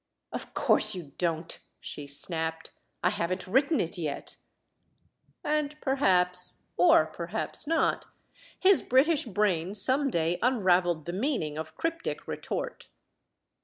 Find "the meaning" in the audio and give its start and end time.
11.05-11.55